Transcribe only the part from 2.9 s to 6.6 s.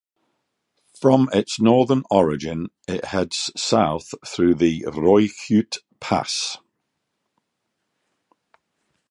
heads south through the Rooihoogte Pass.